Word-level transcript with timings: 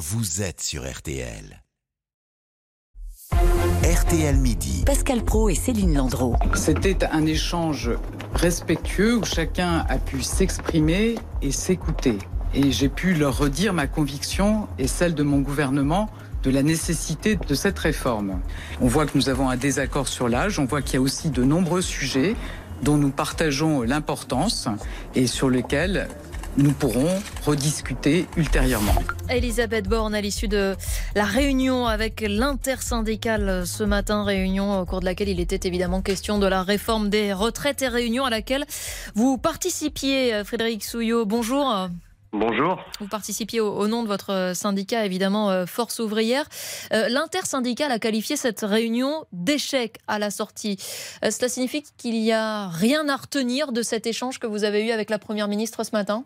vous 0.00 0.40
êtes 0.40 0.62
sur 0.62 0.90
RTL. 0.90 1.62
RTL 3.34 4.36
Midi. 4.38 4.82
Pascal 4.86 5.22
Pro 5.22 5.50
et 5.50 5.54
Céline 5.54 5.94
Landreau. 5.94 6.36
C'était 6.54 7.04
un 7.04 7.26
échange 7.26 7.90
respectueux 8.32 9.18
où 9.18 9.24
chacun 9.24 9.84
a 9.90 9.98
pu 9.98 10.22
s'exprimer 10.22 11.16
et 11.42 11.52
s'écouter. 11.52 12.16
Et 12.54 12.72
j'ai 12.72 12.88
pu 12.88 13.12
leur 13.12 13.36
redire 13.36 13.74
ma 13.74 13.86
conviction 13.86 14.68
et 14.78 14.86
celle 14.86 15.14
de 15.14 15.22
mon 15.22 15.40
gouvernement 15.40 16.08
de 16.44 16.50
la 16.50 16.62
nécessité 16.62 17.36
de 17.36 17.54
cette 17.54 17.78
réforme. 17.78 18.40
On 18.80 18.86
voit 18.86 19.04
que 19.04 19.18
nous 19.18 19.28
avons 19.28 19.50
un 19.50 19.58
désaccord 19.58 20.08
sur 20.08 20.30
l'âge, 20.30 20.58
on 20.58 20.64
voit 20.64 20.80
qu'il 20.80 20.94
y 20.94 20.96
a 20.96 21.02
aussi 21.02 21.28
de 21.28 21.44
nombreux 21.44 21.82
sujets 21.82 22.36
dont 22.82 22.96
nous 22.96 23.10
partageons 23.10 23.82
l'importance 23.82 24.66
et 25.14 25.26
sur 25.26 25.50
lesquels 25.50 26.08
nous 26.56 26.72
pourrons 26.72 27.22
rediscuter 27.44 28.26
ultérieurement. 28.36 28.94
Elisabeth 29.28 29.88
Borne, 29.88 30.14
à 30.14 30.20
l'issue 30.20 30.48
de 30.48 30.76
la 31.14 31.24
réunion 31.24 31.86
avec 31.86 32.20
l'intersyndicale 32.20 33.66
ce 33.66 33.84
matin, 33.84 34.24
réunion 34.24 34.80
au 34.80 34.84
cours 34.84 35.00
de 35.00 35.04
laquelle 35.04 35.28
il 35.28 35.40
était 35.40 35.66
évidemment 35.66 36.02
question 36.02 36.38
de 36.38 36.46
la 36.46 36.62
réforme 36.62 37.10
des 37.10 37.32
retraites 37.32 37.82
et 37.82 37.88
réunion 37.88 38.24
à 38.24 38.30
laquelle 38.30 38.66
vous 39.14 39.38
participiez, 39.38 40.42
Frédéric 40.44 40.84
Souillot. 40.84 41.26
Bonjour. 41.26 41.88
Bonjour. 42.32 42.80
Vous 43.00 43.08
participiez 43.08 43.58
au, 43.58 43.88
nom 43.88 44.04
de 44.04 44.08
votre 44.08 44.52
syndicat, 44.54 45.04
évidemment, 45.04 45.50
euh, 45.50 45.66
Force 45.66 45.98
ouvrière. 45.98 46.46
Euh, 46.92 47.08
l'intersyndicale 47.08 47.90
a 47.90 47.98
qualifié 47.98 48.36
cette 48.36 48.60
réunion 48.60 49.24
d'échec 49.32 49.98
à 50.06 50.20
la 50.20 50.30
sortie. 50.30 50.76
Euh, 51.24 51.32
cela 51.32 51.48
signifie 51.48 51.82
qu'il 51.96 52.20
n'y 52.20 52.30
a 52.30 52.68
rien 52.68 53.08
à 53.08 53.16
retenir 53.16 53.72
de 53.72 53.82
cet 53.82 54.06
échange 54.06 54.38
que 54.38 54.46
vous 54.46 54.62
avez 54.62 54.86
eu 54.86 54.92
avec 54.92 55.10
la 55.10 55.18
Première 55.18 55.48
ministre 55.48 55.82
ce 55.82 55.90
matin? 55.90 56.24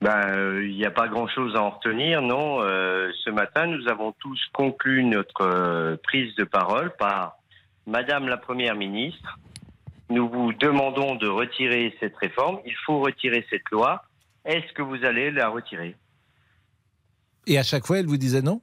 Ben, 0.00 0.60
il 0.62 0.76
n'y 0.76 0.84
a 0.84 0.90
pas 0.90 1.08
grand-chose 1.08 1.56
à 1.56 1.62
en 1.62 1.70
retenir, 1.70 2.22
non. 2.22 2.60
ce 2.60 3.30
matin, 3.30 3.66
nous 3.66 3.88
avons 3.88 4.12
tous 4.12 4.40
conclu 4.52 5.02
notre 5.04 5.96
prise 6.04 6.34
de 6.36 6.44
parole 6.44 6.92
par 6.96 7.36
Madame 7.86 8.28
la 8.28 8.36
Première 8.36 8.76
ministre. 8.76 9.38
Nous 10.10 10.28
vous 10.28 10.52
demandons 10.52 11.16
de 11.16 11.26
retirer 11.26 11.96
cette 12.00 12.16
réforme. 12.16 12.60
Il 12.64 12.76
faut 12.86 13.00
retirer 13.00 13.44
cette 13.50 13.68
loi 13.70 14.04
est-ce 14.48 14.72
que 14.72 14.80
vous 14.80 15.04
allez 15.04 15.30
la 15.30 15.48
retirer? 15.48 15.94
Et 17.46 17.58
à 17.58 17.62
chaque 17.62 17.86
fois, 17.86 17.98
elle 17.98 18.06
vous 18.06 18.16
disait 18.16 18.40
non? 18.40 18.62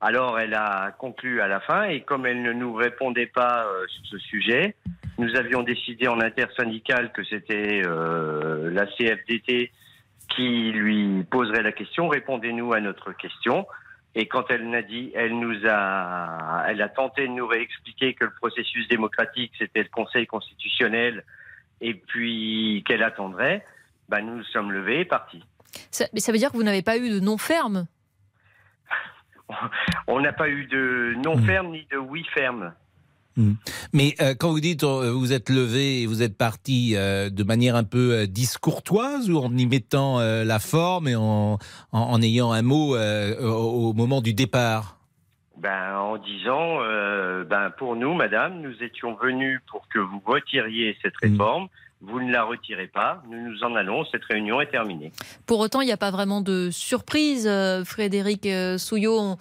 Alors, 0.00 0.38
elle 0.38 0.54
a 0.54 0.92
conclu 0.92 1.40
à 1.40 1.48
la 1.48 1.60
fin, 1.60 1.84
et 1.84 2.02
comme 2.02 2.26
elle 2.26 2.42
ne 2.42 2.52
nous 2.52 2.74
répondait 2.74 3.26
pas 3.26 3.64
euh, 3.64 3.86
sur 3.88 4.06
ce 4.06 4.18
sujet, 4.18 4.76
nous 5.18 5.34
avions 5.34 5.62
décidé 5.62 6.06
en 6.06 6.20
intersyndicale 6.20 7.10
que 7.12 7.24
c'était 7.24 7.82
euh, 7.84 8.70
la 8.70 8.86
CFDT 8.86 9.72
qui 10.28 10.72
lui 10.72 11.24
poserait 11.24 11.62
la 11.62 11.72
question. 11.72 12.08
Répondez-nous 12.08 12.72
à 12.72 12.80
notre 12.80 13.12
question. 13.12 13.66
Et 14.14 14.26
quand 14.26 14.44
elle 14.50 14.68
n'a 14.70 14.82
dit, 14.82 15.10
elle 15.14 15.38
nous 15.38 15.66
a, 15.66 16.64
elle 16.68 16.80
a 16.82 16.88
tenté 16.88 17.22
de 17.26 17.32
nous 17.32 17.46
réexpliquer 17.46 18.14
que 18.14 18.24
le 18.24 18.32
processus 18.32 18.86
démocratique 18.88 19.52
c'était 19.58 19.82
le 19.82 19.88
Conseil 19.88 20.26
constitutionnel, 20.26 21.24
et 21.80 21.94
puis 21.94 22.84
qu'elle 22.86 23.02
attendrait 23.02 23.64
bah, 24.08 24.20
nous 24.20 24.36
nous 24.36 24.44
sommes 24.44 24.70
levés 24.70 25.00
et 25.00 25.04
partis. 25.04 25.42
Ça, 25.90 26.06
mais 26.12 26.20
ça 26.20 26.30
veut 26.30 26.38
dire 26.38 26.52
que 26.52 26.56
vous 26.56 26.62
n'avez 26.62 26.82
pas 26.82 26.98
eu 26.98 27.10
de 27.10 27.20
non 27.20 27.38
ferme? 27.38 27.86
On 30.06 30.20
n'a 30.20 30.32
pas 30.32 30.48
eu 30.48 30.66
de 30.66 31.14
non 31.24 31.36
hmm. 31.36 31.46
ferme 31.46 31.70
ni 31.70 31.86
de 31.90 31.96
oui 31.96 32.24
ferme. 32.32 32.74
Hmm. 33.36 33.54
Mais 33.92 34.14
euh, 34.20 34.34
quand 34.38 34.50
vous 34.50 34.60
dites 34.60 34.84
euh, 34.84 35.10
vous 35.10 35.32
êtes 35.32 35.50
levé 35.50 36.02
et 36.02 36.06
vous 36.06 36.22
êtes 36.22 36.36
parti 36.38 36.94
euh, 36.94 37.30
de 37.30 37.42
manière 37.42 37.74
un 37.74 37.84
peu 37.84 38.26
discourtoise 38.26 39.28
ou 39.28 39.38
en 39.38 39.56
y 39.56 39.66
mettant 39.66 40.20
la 40.20 40.58
forme 40.58 41.08
et 41.08 41.16
en, 41.16 41.58
en, 41.92 42.22
ayant 42.22 42.52
un 42.52 42.62
mot 42.62 42.96
au 42.96 43.92
moment 43.92 44.20
du 44.20 44.34
départ? 44.34 44.98
Ben, 45.56 45.96
En 45.96 46.18
disant, 46.18 46.78
ben, 47.48 47.70
pour 47.78 47.96
nous, 47.96 48.14
madame, 48.14 48.60
nous 48.60 48.74
étions 48.82 49.14
venus 49.14 49.60
pour 49.70 49.88
que 49.88 49.98
vous 49.98 50.22
retiriez 50.24 50.96
cette 51.02 51.14
hmm. 51.22 51.30
réforme 51.30 51.68
vous 52.06 52.20
ne 52.20 52.32
la 52.32 52.44
retirez 52.44 52.86
pas, 52.86 53.22
nous 53.28 53.50
nous 53.50 53.62
en 53.64 53.74
allons, 53.74 54.04
cette 54.10 54.24
réunion 54.24 54.60
est 54.60 54.70
terminée. 54.70 55.12
Pour 55.46 55.60
autant, 55.60 55.80
il 55.80 55.86
n'y 55.86 55.92
a 55.92 55.96
pas 55.96 56.10
vraiment 56.10 56.40
de 56.40 56.70
surprise, 56.70 57.46
euh, 57.46 57.84
Frédéric 57.84 58.46
euh, 58.46 58.78
Souillot. 58.78 59.18
On, 59.18 59.36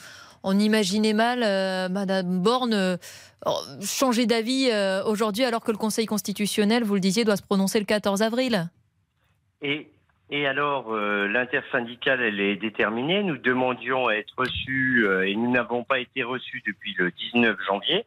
imaginait 0.51 1.13
mal 1.13 1.41
euh, 1.43 1.89
Madame 1.89 2.41
Borne 2.41 2.97
changer 3.81 4.25
d'avis 4.25 4.69
aujourd'hui 5.05 5.43
alors 5.43 5.63
que 5.63 5.71
le 5.71 5.77
Conseil 5.77 6.05
constitutionnel, 6.05 6.83
vous 6.83 6.93
le 6.93 7.01
disiez, 7.01 7.25
doit 7.25 7.35
se 7.35 7.43
prononcer 7.43 7.77
le 7.79 7.85
14 7.85 8.21
avril. 8.21 8.69
Et, 9.61 9.89
et 10.29 10.47
alors, 10.47 10.95
l'intersyndicale, 10.95 12.21
elle 12.21 12.39
est 12.39 12.55
déterminée. 12.55 13.21
Nous 13.21 13.37
demandions 13.37 14.07
à 14.07 14.13
être 14.13 14.33
reçus 14.37 15.05
et 15.25 15.35
nous 15.35 15.51
n'avons 15.51 15.83
pas 15.83 15.99
été 15.99 16.23
reçus 16.23 16.63
depuis 16.65 16.95
le 16.97 17.11
19 17.11 17.57
janvier. 17.67 18.05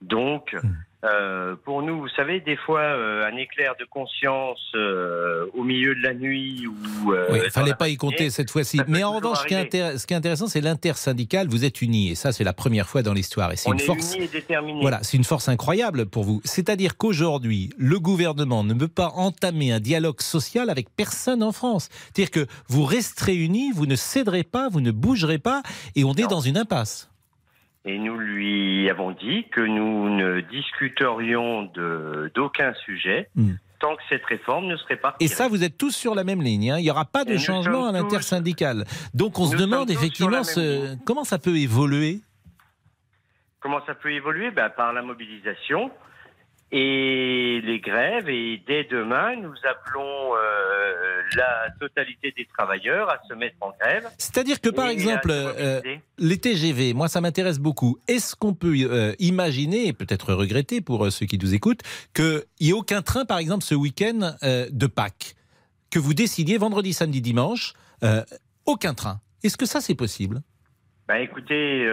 Donc, 0.00 0.54
hmm. 0.54 0.70
Euh, 1.04 1.56
pour 1.64 1.82
nous, 1.82 1.98
vous 1.98 2.08
savez, 2.08 2.40
des 2.40 2.56
fois, 2.56 2.80
euh, 2.80 3.26
un 3.26 3.36
éclair 3.36 3.74
de 3.78 3.84
conscience 3.84 4.60
euh, 4.76 5.46
au 5.52 5.64
milieu 5.64 5.96
de 5.96 6.00
la 6.00 6.14
nuit 6.14 6.64
ou. 6.68 7.12
oui, 7.30 7.40
il 7.44 7.50
fallait 7.50 7.74
pas 7.74 7.88
y 7.88 7.96
compter 7.96 8.30
cette 8.30 8.50
fois-ci. 8.50 8.80
Mais 8.86 9.02
en 9.02 9.12
revanche, 9.16 9.38
ce 9.40 9.46
qui, 9.46 9.54
est 9.54 10.16
intéressant, 10.16 10.46
c'est 10.46 10.60
l'intersyndical. 10.60 11.48
Vous 11.48 11.64
êtes 11.64 11.82
unis, 11.82 12.12
et 12.12 12.14
ça, 12.14 12.30
c'est 12.30 12.44
la 12.44 12.52
première 12.52 12.88
fois 12.88 13.02
dans 13.02 13.14
l'histoire. 13.14 13.50
Et 13.50 13.56
c'est 13.56 13.70
une 13.70 13.80
force. 13.80 14.14
Unis 14.14 14.24
et 14.24 14.28
déterminés. 14.28 14.80
Voilà, 14.80 15.00
c'est 15.02 15.16
une 15.16 15.24
force 15.24 15.48
incroyable 15.48 16.06
pour 16.06 16.22
vous. 16.22 16.40
C'est-à-dire 16.44 16.96
qu'aujourd'hui, 16.96 17.70
le 17.76 17.98
gouvernement 17.98 18.62
ne 18.62 18.74
peut 18.74 18.86
pas 18.86 19.12
entamer 19.16 19.72
un 19.72 19.80
dialogue 19.80 20.20
social 20.20 20.70
avec 20.70 20.88
personne 20.94 21.42
en 21.42 21.50
France. 21.50 21.88
C'est-à-dire 22.14 22.30
que 22.30 22.46
vous 22.68 22.84
resterez 22.84 23.34
unis, 23.34 23.72
vous 23.74 23.86
ne 23.86 23.96
céderez 23.96 24.44
pas, 24.44 24.68
vous 24.68 24.80
ne 24.80 24.92
bougerez 24.92 25.38
pas, 25.38 25.62
et 25.96 26.04
on 26.04 26.14
est 26.14 26.28
dans 26.28 26.40
une 26.40 26.56
impasse. 26.56 27.11
Et 27.84 27.98
nous 27.98 28.16
lui 28.16 28.88
avons 28.90 29.10
dit 29.10 29.46
que 29.50 29.60
nous 29.60 30.08
ne 30.08 30.40
discuterions 30.40 31.64
d'aucun 32.34 32.74
sujet 32.84 33.28
hmm. 33.34 33.54
tant 33.80 33.96
que 33.96 34.02
cette 34.08 34.24
réforme 34.24 34.66
ne 34.66 34.76
serait 34.76 34.96
pas 34.96 35.16
Et 35.18 35.26
ça, 35.26 35.48
vous 35.48 35.64
êtes 35.64 35.76
tous 35.76 35.90
sur 35.90 36.14
la 36.14 36.22
même 36.22 36.42
ligne. 36.42 36.70
Hein. 36.70 36.78
Il 36.78 36.82
n'y 36.82 36.90
aura 36.90 37.04
pas 37.04 37.24
de 37.24 37.36
changement 37.36 37.86
à 37.88 37.92
l'intersyndical. 37.92 38.84
Donc 39.14 39.38
on 39.38 39.46
se 39.46 39.56
demande 39.56 39.90
effectivement 39.90 40.42
comment 41.04 41.24
ça 41.24 41.38
peut 41.38 41.56
évoluer? 41.56 42.20
Comment 43.58 43.84
ça 43.86 43.94
peut 43.94 44.12
évoluer? 44.12 44.50
Ben, 44.50 44.70
Par 44.70 44.92
la 44.92 45.02
mobilisation 45.02 45.90
et 46.72 47.11
les 47.72 47.80
grèves. 47.80 48.28
Et 48.28 48.62
dès 48.66 48.84
demain, 48.84 49.36
nous 49.36 49.54
appelons 49.68 50.34
euh, 50.34 51.22
la 51.36 51.70
totalité 51.80 52.32
des 52.36 52.46
travailleurs 52.56 53.10
à 53.10 53.18
se 53.28 53.34
mettre 53.34 53.56
en 53.60 53.72
grève. 53.80 54.08
C'est-à-dire 54.18 54.60
que, 54.60 54.68
par 54.68 54.88
exemple, 54.88 55.30
euh, 55.30 55.80
les 56.18 56.38
TGV, 56.38 56.94
moi, 56.94 57.08
ça 57.08 57.20
m'intéresse 57.20 57.58
beaucoup. 57.58 57.98
Est-ce 58.08 58.36
qu'on 58.36 58.54
peut 58.54 58.74
euh, 58.78 59.14
imaginer, 59.18 59.86
et 59.88 59.92
peut-être 59.92 60.34
regretter 60.34 60.80
pour 60.80 61.10
ceux 61.10 61.26
qui 61.26 61.38
nous 61.38 61.54
écoutent, 61.54 61.82
qu'il 62.14 62.42
n'y 62.60 62.70
ait 62.70 62.74
aucun 62.74 63.02
train, 63.02 63.24
par 63.24 63.38
exemple, 63.38 63.64
ce 63.64 63.74
week-end 63.74 64.36
de 64.42 64.86
Pâques? 64.86 65.34
Que 65.90 65.98
vous 65.98 66.14
décidiez 66.14 66.58
vendredi, 66.58 66.92
samedi, 66.92 67.20
dimanche, 67.20 67.74
aucun 68.66 68.94
train. 68.94 69.20
Est-ce 69.42 69.56
que 69.56 69.66
ça, 69.66 69.80
c'est 69.80 69.94
possible? 69.94 70.42
Ben, 71.08 71.16
Écoutez, 71.16 71.84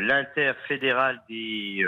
l'interfédéral 0.00 1.20
des 1.28 1.84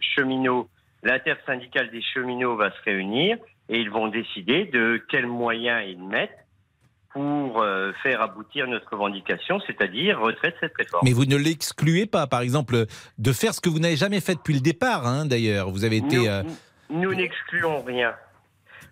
cheminots 0.00 0.68
l'intersyndicale 1.02 1.90
des 1.90 2.02
cheminots 2.02 2.56
va 2.56 2.70
se 2.70 2.82
réunir 2.84 3.38
et 3.68 3.80
ils 3.80 3.90
vont 3.90 4.08
décider 4.08 4.64
de 4.66 5.02
quels 5.10 5.26
moyens 5.26 5.84
ils 5.86 6.02
mettent 6.02 6.46
pour 7.10 7.62
euh, 7.62 7.92
faire 8.02 8.20
aboutir 8.20 8.66
notre 8.66 8.90
revendication, 8.90 9.60
c'est-à-dire 9.66 10.20
retrait 10.20 10.50
de 10.50 10.56
cette 10.60 10.76
réforme. 10.76 11.02
Mais 11.04 11.12
vous 11.12 11.24
ne 11.24 11.36
l'excluez 11.36 12.06
pas, 12.06 12.26
par 12.26 12.42
exemple, 12.42 12.86
de 13.18 13.32
faire 13.32 13.54
ce 13.54 13.60
que 13.60 13.68
vous 13.68 13.78
n'avez 13.78 13.96
jamais 13.96 14.20
fait 14.20 14.34
depuis 14.34 14.54
le 14.54 14.60
départ, 14.60 15.06
hein, 15.06 15.24
d'ailleurs. 15.24 15.70
Vous 15.70 15.84
avez 15.84 15.96
été. 15.96 16.28
Euh, 16.28 16.42
nous 16.90 17.14
n'excluons 17.14 17.82
rien. 17.82 18.14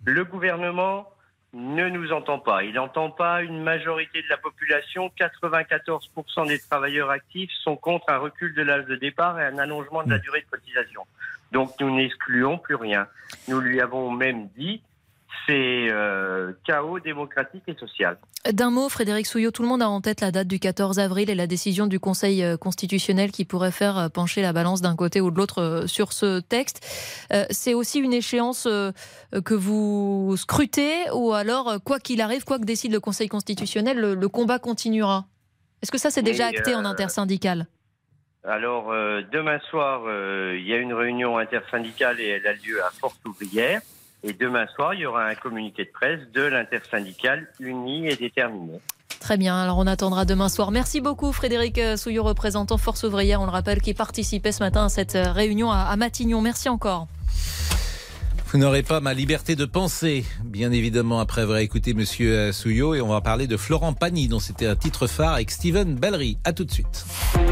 Le 0.05 0.25
gouvernement 0.25 1.09
ne 1.53 1.89
nous 1.89 2.13
entend 2.13 2.39
pas. 2.39 2.65
Il 2.65 2.75
n'entend 2.75 3.11
pas 3.11 3.43
une 3.43 3.63
majorité 3.63 4.23
de 4.23 4.29
la 4.29 4.37
population. 4.37 5.11
94% 5.19 6.49
des 6.49 6.59
travailleurs 6.59 7.11
actifs 7.11 7.51
sont 7.63 7.77
contre 7.77 8.11
un 8.11 8.19
recul 8.19 8.55
de 8.55 8.63
l'âge 8.63 8.85
de 8.87 8.97
départ 8.97 9.41
et 9.41 9.45
un 9.45 9.59
allongement 9.59 10.03
de 10.03 10.11
la 10.11 10.19
hmm. 10.19 10.21
durée 10.21 10.41
de 10.41 10.47
cotisation. 10.51 11.03
Donc 11.53 11.73
nous 11.81 11.95
n'excluons 11.95 12.59
plus 12.59 12.75
rien. 12.75 13.07
Nous 13.49 13.61
lui 13.61 13.81
avons 13.81 14.11
même 14.11 14.49
dit 14.57 14.83
c'est 15.47 15.89
euh, 15.91 16.53
chaos 16.65 16.99
démocratique 16.99 17.63
et 17.69 17.77
social. 17.77 18.19
D'un 18.51 18.71
mot, 18.71 18.89
Frédéric 18.89 19.27
Souillot, 19.27 19.51
tout 19.51 19.63
le 19.63 19.69
monde 19.69 19.83
a 19.83 19.89
en 19.89 20.01
tête 20.01 20.21
la 20.21 20.31
date 20.31 20.49
du 20.49 20.59
14 20.59 20.99
avril 20.99 21.31
et 21.31 21.35
la 21.35 21.47
décision 21.47 21.87
du 21.87 22.01
Conseil 22.01 22.43
euh, 22.43 22.57
constitutionnel 22.57 23.31
qui 23.31 23.45
pourrait 23.45 23.71
faire 23.71 23.99
euh, 23.99 24.09
pencher 24.09 24.43
la 24.43 24.53
balance 24.53 24.83
d'un 24.83 24.97
côté 24.97 25.21
ou 25.21 25.31
de 25.31 25.37
l'autre 25.37 25.85
sur 25.87 26.13
ce 26.13 26.41
texte. 26.41 26.85
C'est 27.51 27.75
aussi 27.75 27.99
une 27.99 28.13
échéance 28.13 28.65
que 28.65 29.55
vous 29.55 30.35
scrutez 30.37 31.11
ou 31.13 31.33
alors, 31.33 31.79
quoi 31.85 31.99
qu'il 31.99 32.21
arrive, 32.21 32.45
quoi 32.45 32.59
que 32.59 32.65
décide 32.65 32.93
le 32.93 33.01
Conseil 33.01 33.29
constitutionnel, 33.29 33.99
le, 33.99 34.29
combat 34.29 34.59
continuera? 34.59 35.27
Est-ce 35.83 35.91
que 35.91 35.99
ça, 35.99 36.11
c'est 36.11 36.23
déjà 36.23 36.47
acté 36.47 36.75
en 36.75 36.85
intersyndicale 36.85 37.67
alors, 38.49 38.93
demain 39.33 39.59
soir, 39.71 40.03
il 40.55 40.67
y 40.67 40.73
a 40.73 40.77
une 40.77 40.95
réunion 40.95 41.39
intersyndicale 41.39 42.21
et 42.21 42.29
elle 42.29 42.47
a 42.47 42.53
lieu 42.53 42.83
à 42.83 42.91
Force 42.91 43.19
Ouvrière. 43.27 43.81
Et 44.23 44.33
demain 44.33 44.67
soir, 44.75 44.95
il 44.95 45.01
y 45.01 45.07
aura 45.07 45.25
un 45.27 45.35
communiqué 45.35 45.85
de 45.85 45.91
presse 45.91 46.21
de 46.33 46.43
l'intersyndicale 46.43 47.49
unie 47.61 48.09
et 48.09 48.17
déterminée. 48.17 48.81
Très 49.21 49.37
bien, 49.37 49.57
alors 49.61 49.79
on 49.79 49.87
attendra 49.87 50.25
demain 50.25 50.49
soir. 50.49 50.71
Merci 50.71 51.01
beaucoup 51.01 51.33
Frédéric 51.33 51.81
Souillot, 51.97 52.23
représentant 52.23 52.79
Force 52.79 53.03
ouvrière, 53.05 53.41
on 53.41 53.47
le 53.47 53.51
rappelle, 53.51 53.81
qui 53.81 53.95
participait 53.95 54.53
ce 54.53 54.63
matin 54.63 54.87
à 54.87 54.89
cette 54.89 55.17
réunion 55.17 55.71
à 55.71 55.95
Matignon. 55.97 56.41
Merci 56.41 56.69
encore. 56.69 57.09
Vous 58.53 58.59
n'aurez 58.59 58.83
pas 58.83 59.01
ma 59.01 59.13
liberté 59.13 59.57
de 59.57 59.65
penser, 59.65 60.25
bien 60.45 60.71
évidemment, 60.71 61.19
après 61.19 61.43
avoir 61.43 61.59
écouté 61.59 61.95
Monsieur 61.95 62.53
Souillot. 62.53 62.95
Et 62.95 63.01
on 63.01 63.09
va 63.09 63.21
parler 63.21 63.47
de 63.47 63.57
Florent 63.57 63.93
Pagny, 63.93 64.29
dont 64.29 64.39
c'était 64.41 64.67
un 64.67 64.77
titre 64.77 65.07
phare 65.09 65.35
avec 65.35 65.51
Steven 65.51 65.97
Bellery. 65.97 66.39
A 66.45 66.53
tout 66.53 66.65
de 66.65 66.71
suite. 66.71 67.05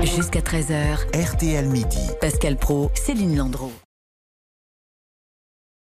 Jusqu'à 0.03 0.41
13h. 0.41 0.99
RTL 1.13 1.69
Midi. 1.69 1.99
Pascal 2.21 2.57
Pro, 2.57 2.91
Céline 2.95 3.37
Landreau. 3.37 3.73